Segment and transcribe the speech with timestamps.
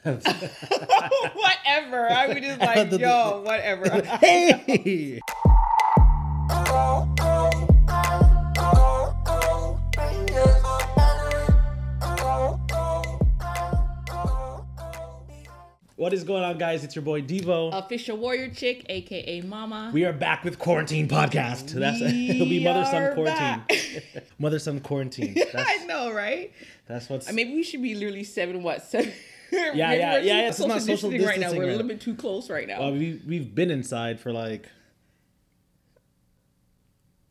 [0.02, 2.10] whatever.
[2.10, 4.00] I was just like, yo, whatever.
[4.16, 5.20] hey.
[16.00, 16.82] What is going on, guys?
[16.82, 17.74] It's your boy Devo.
[17.74, 19.90] Official warrior chick, aka Mama.
[19.92, 21.72] we are back with quarantine podcast.
[21.72, 24.02] That's it'll be mother son quarantine.
[24.38, 25.36] mother son quarantine.
[25.54, 26.52] I know, right?
[26.88, 27.30] that's what's.
[27.30, 28.62] Maybe we should be literally seven.
[28.62, 29.12] What seven?
[29.52, 31.52] yeah, yeah, yeah, yeah, it's not social distancing right now.
[31.52, 32.80] We're a little bit too close right now.
[32.80, 34.68] well, we we've been inside for like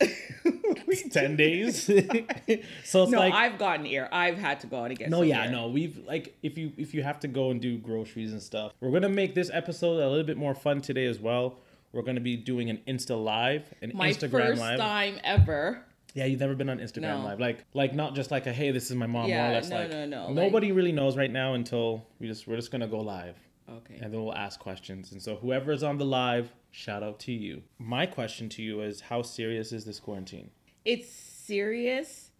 [1.10, 4.08] ten days, so it's no, like I've gotten air.
[4.12, 5.10] I've had to go out and get.
[5.10, 5.50] No, yeah, air.
[5.50, 5.68] no.
[5.68, 8.90] We've like if you if you have to go and do groceries and stuff, we're
[8.90, 11.58] gonna make this episode a little bit more fun today as well.
[11.92, 14.78] We're gonna be doing an Insta live, an My Instagram first live.
[14.78, 15.84] time ever.
[16.14, 17.24] Yeah, you've never been on Instagram No.
[17.24, 19.22] live, like like not just like a hey, this is my mom.
[19.22, 22.04] more Yeah, or less no, like no, no, like- nobody really knows right now until
[22.18, 23.36] we just we're just gonna go live
[23.68, 23.94] Okay.
[24.02, 25.12] and then we'll ask questions.
[25.12, 27.62] And so whoever's on the live, shout out to you.
[27.78, 30.50] My question to you is, how serious is this quarantine?
[30.84, 32.30] It's serious.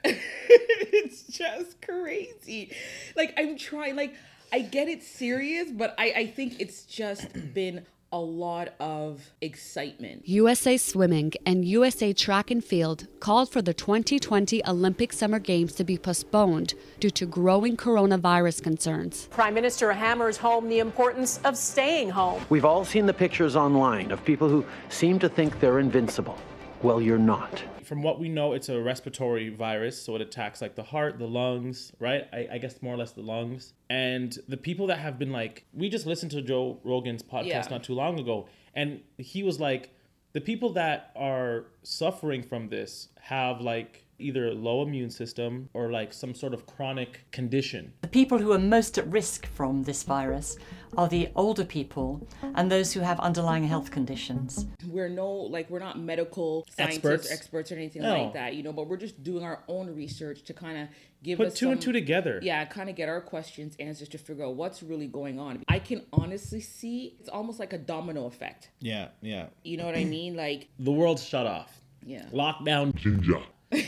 [0.04, 2.72] it's just crazy.
[3.16, 4.14] Like I'm trying like
[4.52, 10.26] I get it serious, but I I think it's just been a lot of excitement.
[10.26, 15.84] USA Swimming and USA Track and Field called for the 2020 Olympic Summer Games to
[15.84, 19.28] be postponed due to growing coronavirus concerns.
[19.28, 22.42] Prime Minister hammers home the importance of staying home.
[22.48, 26.38] We've all seen the pictures online of people who seem to think they're invincible.
[26.82, 27.62] Well, you're not.
[27.88, 31.26] From what we know, it's a respiratory virus, so it attacks like the heart, the
[31.26, 32.28] lungs, right?
[32.32, 33.72] I, I guess more or less the lungs.
[33.88, 37.66] And the people that have been like, we just listened to Joe Rogan's podcast Yeah.
[37.70, 39.90] not too long ago, and he was like,
[40.34, 45.90] the people that are suffering from this have like either a low immune system or
[45.90, 47.92] like some sort of chronic condition.
[48.02, 50.58] The people who are most at risk from this virus
[50.96, 54.66] are the older people and those who have underlying health conditions.
[54.86, 57.30] We're no like we're not medical scientists Experts.
[57.30, 58.22] or experts or anything No.
[58.24, 60.88] like that, you know, but we're just doing our own research to kind of
[61.22, 62.40] give Put us two and two together.
[62.42, 65.62] Yeah, kind of get our questions answers to figure out what's really going on.
[65.68, 68.70] I can honestly see it's almost like a domino effect.
[68.80, 69.46] Yeah, yeah.
[69.64, 70.36] You know what I mean?
[70.36, 71.80] Like, The world's shut off.
[72.04, 72.24] yeah.
[72.32, 72.94] Lockdown.
[72.94, 73.40] Ginger.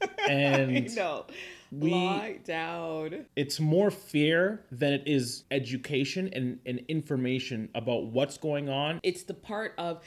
[0.28, 1.26] and No.
[1.70, 3.26] Lie down.
[3.36, 9.00] it's more fear than it is education and, and information about what's going on.
[9.02, 10.02] It's the part of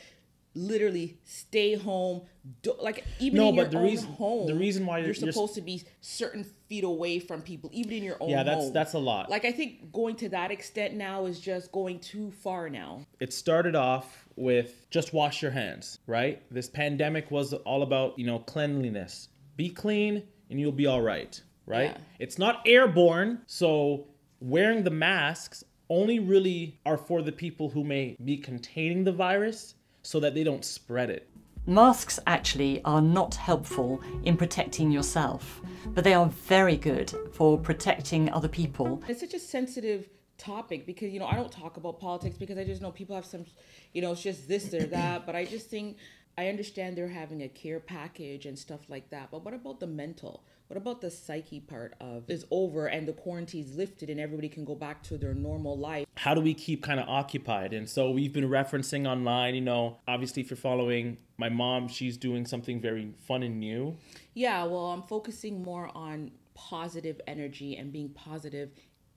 [0.54, 2.24] literally stay home.
[2.62, 5.20] Do, like even No, in your the own reason- home, the reason why you're, you're-
[5.20, 8.64] you're- supposed to be certain feet away from people, even in your own Yeah, that's
[8.64, 8.74] home.
[8.74, 9.30] that's a lot.
[9.30, 13.06] Like I think going to that extent now is just going too far now.
[13.20, 16.42] it started off with just wash your hands, right?
[16.52, 19.30] This pandemic was all about, you know, cleanliness.
[19.56, 21.40] Be clean and you'll be all right,
[21.72, 21.92] right?
[21.92, 21.98] Yeah.
[22.20, 24.08] It's not airborne, so
[24.40, 29.76] wearing the masks only really are for the people who may be containing the virus
[30.04, 31.28] so that they don't spread it.
[31.68, 38.32] Masks actually are not helpful in protecting yourself, but they are very good for protecting
[38.32, 39.04] other people.
[39.08, 42.64] It's such a sensitive topic because you know I don't talk about politics because I
[42.64, 43.46] just know people have some,
[43.94, 45.26] you know, it's just this or that.
[45.28, 45.98] But I just think
[46.38, 49.30] I understand they're having a care package and stuff like that.
[49.30, 50.44] But what about the mental?
[50.72, 54.64] What about the psyche part of is over and the quarantine's lifted and everybody can
[54.64, 56.08] go back to their normal life?
[56.22, 57.74] how do we keep kind of occupied?
[57.74, 62.16] And so we've been referencing online, you know, obviously if you're following my mom, she's
[62.16, 63.98] doing something very fun and new.
[64.36, 68.70] Yeah, well, I'm focusing more on positive energy and being positive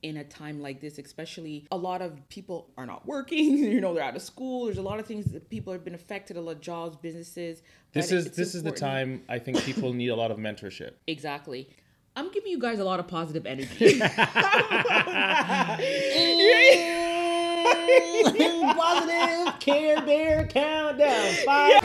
[0.02, 3.94] in a time like this, especially a lot of people are not working, you know,
[3.94, 4.66] they're out of school.
[4.66, 7.62] There's a lot of things that people have been affected, a lot of jobs, businesses.
[7.92, 10.92] This is it's this is the time I think people need a lot of mentorship.
[11.06, 11.68] Exactly.
[12.16, 13.98] I'm giving you guys a lot of positive energy.
[18.76, 21.32] Positive Care Bear countdown.
[21.44, 21.82] Five.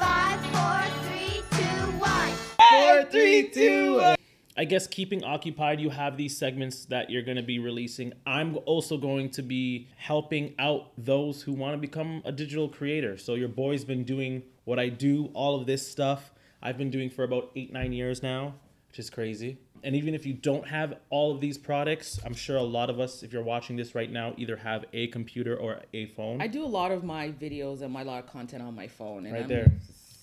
[0.00, 2.32] Five, four, three, two, one.
[2.70, 4.14] four, three, two.
[4.56, 8.12] I guess keeping occupied, you have these segments that you're going to be releasing.
[8.26, 13.16] I'm also going to be helping out those who want to become a digital creator.
[13.16, 16.32] So your boy's been doing what I do, all of this stuff.
[16.62, 18.54] I've been doing for about eight, nine years now,
[18.88, 19.56] which is crazy.
[19.84, 23.00] And even if you don't have all of these products, I'm sure a lot of
[23.00, 26.42] us, if you're watching this right now, either have a computer or a phone.
[26.42, 29.24] I do a lot of my videos and my lot of content on my phone.
[29.24, 29.72] And right I'm- there.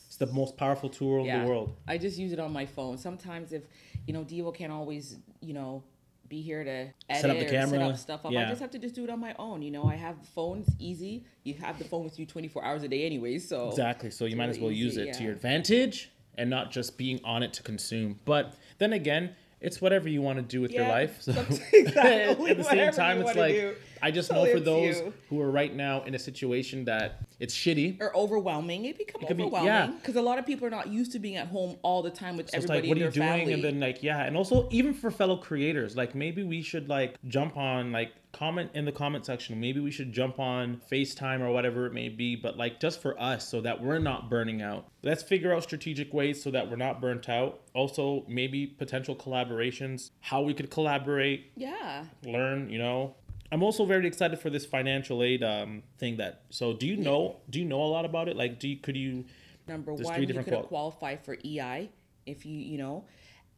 [0.10, 1.76] It's the most powerful tool in the world.
[1.88, 2.98] I just use it on my phone.
[2.98, 3.62] Sometimes if
[4.10, 5.84] you know Devo can't always, you know,
[6.28, 7.88] be here to edit Set up the or set camera.
[7.90, 8.32] up stuff up.
[8.32, 8.48] Yeah.
[8.48, 9.62] I just have to just do it on my own.
[9.62, 11.26] You know, I have the phone, it's easy.
[11.44, 14.10] You have the phone with you 24 hours a day anyway, so Exactly.
[14.10, 16.10] So you might as well really use easy, it to your advantage
[16.40, 18.20] and not just being on it to consume.
[18.26, 21.22] But then again, it's whatever you want to do with your life.
[21.22, 21.32] So
[21.74, 23.76] exactly at the same time, it's like do.
[24.02, 25.14] I just know for those you.
[25.30, 28.02] who are right now in a situation that it's shitty.
[28.02, 28.86] or overwhelming.
[28.86, 29.88] It become be- overwhelming yeah.
[29.88, 32.38] because a lot of people are not used to being at home all the time
[32.38, 33.28] with So it's everybody like, what are you doing?
[33.28, 33.54] family.
[33.54, 37.16] And then like, yeah, and also even for fellow creators, like maybe we should like
[37.28, 39.60] jump on like comment in the comment section.
[39.60, 43.20] Maybe we should jump on FaceTime or whatever it may be, but like just for
[43.20, 44.86] us so that we're not burning out.
[45.02, 47.62] Let's figure out strategic ways so that we're not burnt out.
[47.74, 53.16] Also, maybe potential collaborations, how we could collaborate, yeah, learn, you know.
[53.52, 57.38] I'm also very excited for this financial aid um thing that so do you know
[57.50, 58.36] do you know a lot about it?
[58.38, 59.26] Like do you could you
[59.68, 61.90] number one, you could qual- qualify for EI
[62.26, 63.06] if you you know.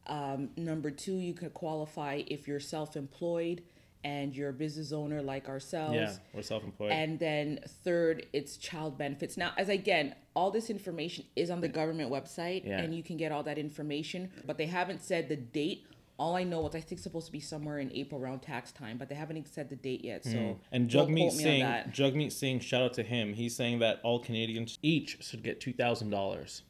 [0.06, 3.62] Um, number two, you could qualify if you're self-employed
[4.02, 5.94] and you're a business owner like ourselves.
[5.94, 6.90] yeah, we're self-employed.
[6.90, 9.36] And then third, it's child benefits.
[9.36, 12.80] Now, as again, all this information is on the government website, Yeah.
[12.80, 14.32] and you can get all that information.
[14.44, 15.86] But they haven't said the date.
[16.18, 18.70] All I know is I think it's supposed to be somewhere in April around tax
[18.70, 20.24] time, but they haven't said the date yet.
[20.24, 20.56] So Mm.
[20.70, 21.62] And Jagmeet Singh.
[21.62, 23.34] Jagmeet Singh, shout out to him.
[23.34, 26.62] He's saying that all Canadians each should get two thousand dollars.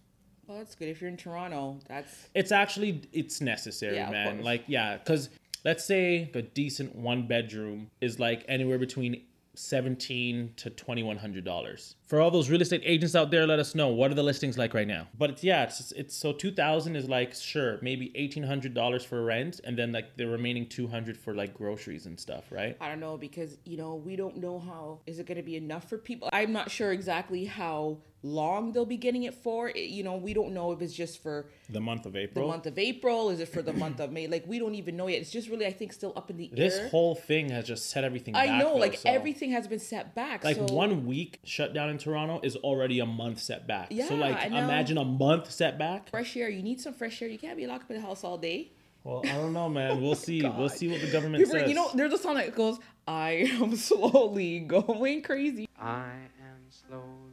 [0.47, 1.79] Well, that's good if you're in Toronto.
[1.89, 4.43] That's It's actually it's necessary, Yeah, man.
[4.43, 5.29] Like yeah, because
[5.65, 9.25] let's say a decent one bedroom is like anywhere between
[9.55, 11.97] seventeen to twenty one hundred dollars.
[12.07, 14.59] For all those real estate agents out there, let us know what are the listings
[14.59, 15.09] like right now.
[15.17, 19.05] But it's, yeah, it's it's so two thousand is like sure maybe eighteen hundred dollars
[19.05, 22.77] for rent, and then like the remaining two hundred for like groceries and stuff, right?
[22.81, 25.57] I don't know because you know we don't know how is it going to be
[25.57, 26.29] enough for people.
[26.33, 29.69] I'm not sure exactly how long they'll be getting it for.
[29.69, 32.47] It- you know, we don't know if it's just for The month of April.
[32.47, 34.27] the month of April, is it for the month of May?
[34.27, 35.21] Like we don't even know yet.
[35.21, 36.83] It's just really I think still up in the this air.
[36.85, 38.59] This whole thing has just set everything I back.
[38.61, 40.45] know, though, like so- everything has been set back.
[40.45, 43.89] like so one week shutdown in Toronto is already a month setback.
[43.91, 46.11] so Yeah, like I imagine a month setback.
[46.11, 46.49] fresh air.
[46.49, 47.29] You need some fresh air.
[47.29, 48.71] You can't be locked up in the house all day.
[49.05, 50.01] Well, I don't know, man.
[50.01, 50.43] We'll see.
[50.57, 51.69] We'll see what the government People, says.
[51.69, 57.01] you know, there's a song that goes, "I am slowly going crazy." I am slowly
[57.03, 57.32] going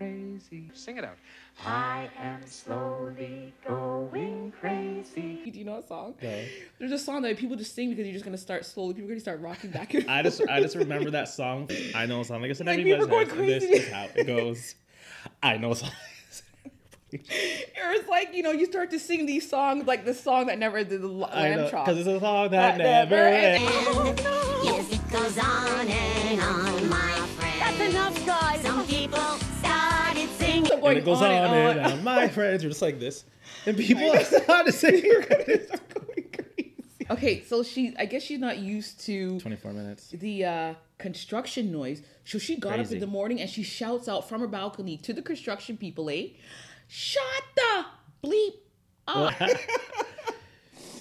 [0.00, 0.70] crazy.
[0.72, 1.16] Sing it out.
[1.64, 5.42] I am slowly going crazy.
[5.50, 6.14] Do you know that song?
[6.22, 6.44] No.
[6.78, 8.94] There's a song that people just sing because you're just gonna start slowly.
[8.94, 11.68] People are gonna start rocking back and I just I just remember that song.
[11.94, 12.40] I know a song.
[12.40, 14.74] Like I said, Like, everybody's going knows, and this is how it goes.
[15.42, 15.90] I know a song.
[17.12, 17.18] Or
[17.92, 20.82] it's like you know you start to sing these songs like the song that never
[20.84, 21.84] did the I lamb know chop.
[21.84, 24.22] because it's a song that That never never ends.
[24.64, 26.19] Yes, it goes on and
[30.80, 30.88] singing.
[30.88, 31.30] I'm going And it goes on,
[31.78, 32.04] and on.
[32.04, 33.24] My friends, you're just like this,
[33.66, 35.02] and people are starting to sing.
[37.10, 40.10] Okay, so she I guess she's not used to Twenty-four minutes.
[40.10, 42.02] the uh, construction noise.
[42.24, 45.12] So she got up in the morning and she shouts out from her balcony to
[45.12, 46.28] the construction people, eh?
[46.86, 47.22] Shut
[47.56, 47.84] the
[48.22, 48.52] bleep
[49.08, 49.34] up.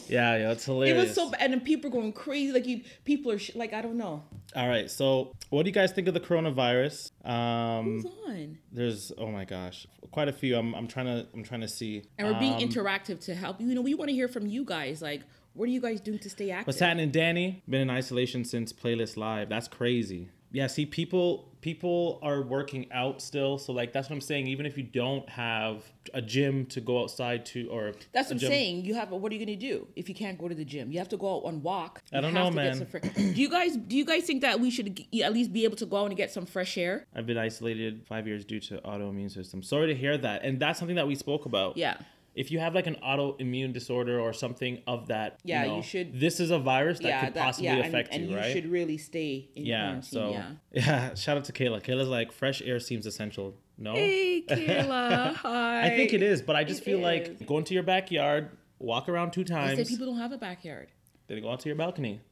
[0.10, 0.96] Yeah, yeah, it's hilarious.
[0.98, 2.52] It was so bad, and then people are going crazy.
[2.52, 4.24] Like you, people are sh- like, I don't know.
[4.56, 7.12] All right, so what do you guys think of the coronavirus?
[7.26, 8.58] Um, Who's on?
[8.72, 10.58] there's oh my gosh, quite a few.
[10.58, 12.04] I'm, I'm trying to I'm trying to see.
[12.18, 13.62] And we're being Um, interactive to help.
[13.62, 15.02] You know, we want to hear from you guys.
[15.02, 15.22] Like,
[15.54, 16.68] what are you guys doing to stay active?
[16.68, 17.64] What's happening, Danny?
[17.70, 19.50] Been in isolation since Playlist Live.
[19.50, 20.30] That's crazy.
[20.52, 24.48] Yeah, see, people people are working out still, so like that's what I'm saying.
[24.48, 25.84] Even if you don't have
[26.14, 28.86] a gym to go outside to, or That's what I'm gym- saying.
[28.86, 29.12] You have.
[29.12, 30.92] What are you gonna do if you can't go to the gym?
[30.92, 32.02] You have to go out and walk.
[32.14, 32.86] I don't know, man.
[32.86, 33.76] fre- do you guys?
[33.78, 36.18] Do you guys think that we should at least be able to go out and
[36.18, 37.06] get some fresh air?
[37.16, 39.62] I've been isolated five years due to autoimmune system.
[39.64, 41.78] Sorry to hear that, and that's something that we spoke about.
[41.78, 41.98] Yeah.
[42.40, 46.18] If you have like an autoimmune disorder or something of that, Yeah, you know, should-
[46.20, 48.54] This is a virus that yeah, could that, possibly yeah, and- affect and, you, right?
[48.54, 49.82] should really stay in yeah.
[49.82, 50.02] quarantine.
[50.04, 50.52] So yeah.
[50.72, 51.14] yeah.
[51.16, 51.84] shout out to Kayla.
[51.84, 53.56] Kayla's like fresh air seems essential.
[53.78, 53.94] No.
[53.94, 55.34] Hey, Kayla.
[55.46, 55.88] Hi.
[55.88, 57.04] I think it is, but I just It feel is.
[57.04, 60.88] like go into your backyard, walk around two times, said people don't have a backyard.
[61.28, 62.22] then go out to your balcony.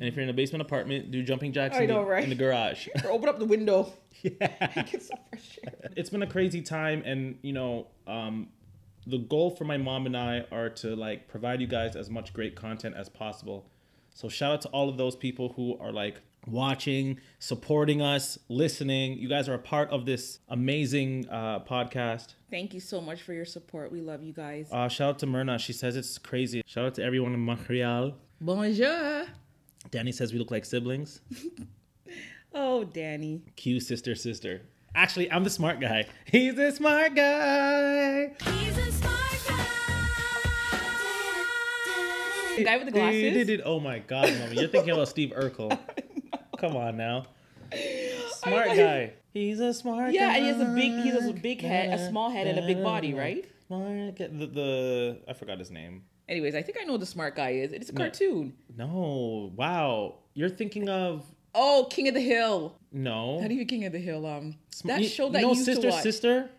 [0.00, 2.22] And if you're in a basement apartment, do jumping jacks in, know, the, right?
[2.24, 2.88] in the garage.
[3.04, 3.92] Or open up the window.
[4.22, 4.82] Yeah.
[4.82, 5.90] get some fresh air.
[5.96, 8.48] it's been a crazy time, and you know, um,
[9.06, 12.32] the goal for my mom and I are to like provide you guys as much
[12.32, 13.66] great content as possible.
[14.14, 19.18] So shout out to all of those people who are like watching, supporting us, listening.
[19.18, 22.34] You guys are a part of this amazing uh, podcast.
[22.50, 23.92] Thank you so much for your support.
[23.92, 24.68] We love you guys.
[24.72, 25.58] Uh, shout out to Myrna.
[25.58, 26.62] She says it's crazy.
[26.66, 28.14] Shout out to everyone in Montreal.
[28.40, 29.26] Bonjour.
[29.90, 31.20] Danny says we look like siblings.
[32.58, 33.42] Oh, Danny.
[33.56, 34.62] Q sister sister.
[34.96, 36.06] Actually, I'm the smart guy.
[36.24, 38.28] He's the smart guy.
[38.50, 39.66] He's a smart guy.
[42.56, 43.60] The guy with the glasses.
[43.66, 44.56] Oh my god, mommy.
[44.58, 45.78] You're thinking about Steve Urkel.
[46.58, 47.26] Come on now.
[48.38, 49.12] Smart guy.
[49.34, 50.36] He's a smart Yeah, guy.
[50.38, 52.66] and he has a big he has a big head, a small head, and a
[52.66, 53.44] big body, right?
[53.66, 54.28] Smart guy.
[54.28, 56.04] The, the I forgot his name.
[56.26, 57.72] Anyways, I think I know what the smart guy is.
[57.72, 57.98] It's a No.
[57.98, 58.54] cartoon.
[58.74, 60.14] No, wow.
[60.32, 61.22] You're thinking of
[61.58, 62.76] Oh, King of the Hill.
[62.92, 63.40] no.
[63.40, 64.26] Not even King of the Hill.
[64.26, 66.02] Um, that you- show you that know you used sister to watch.
[66.02, 66.50] sister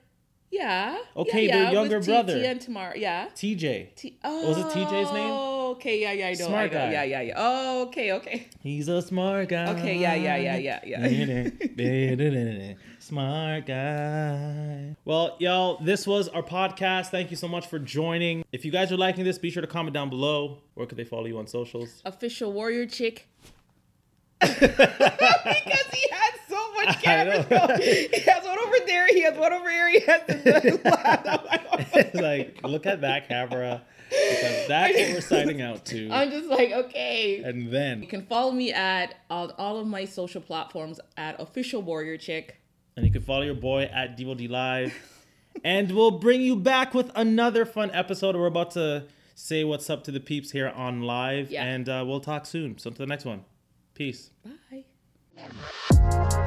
[0.49, 0.97] Yeah.
[1.15, 2.37] Okay, yeah, their younger with T- brother.
[2.37, 2.95] And Tamera.
[2.95, 3.27] Yeah.
[3.35, 3.89] TJ.
[3.95, 5.29] T- Was it TJ's name?
[5.29, 5.99] Oh, okay.
[6.01, 6.47] Yeah, yeah, I know.
[6.47, 6.79] Smart I know.
[6.85, 6.91] guy.
[6.93, 7.33] Yeah, yeah, yeah.
[7.35, 8.47] Oh, okay, okay.
[8.63, 9.67] He's a smart guy.
[9.73, 11.07] Okay, yeah, yeah, yeah, yeah,
[11.77, 12.73] yeah.
[12.99, 14.95] smart guy.
[15.05, 17.07] Well, y'all, this was our podcast.
[17.07, 18.43] Thank you so much for joining.
[18.51, 20.59] If you guys are liking this, be sure to comment down below.
[20.75, 22.01] Where could they follow you on socials?
[22.05, 23.27] Official warrior chick.
[24.41, 27.45] because he has so much I camera.
[27.49, 27.75] know.
[27.77, 29.07] he has one over there.
[29.07, 29.89] He has one over here.
[29.89, 36.09] He has the like, look at that camera because that's what we're signing out to.
[36.11, 37.41] I'm just like, okay.
[37.43, 41.81] And then, You can follow me at all, all of my social platforms at official
[41.81, 42.57] warrior chick.
[42.95, 44.93] and you can follow your boy at DevoD Live.
[45.63, 48.35] and we'll bring you back with another fun episode.
[48.35, 51.51] We're about to say what's up to the peeps here on live.
[51.51, 51.63] Yeah.
[51.65, 52.77] And uh, we'll talk soon.
[52.77, 53.43] So, to the next one.
[53.97, 54.29] Peace.
[54.45, 56.43] Bye.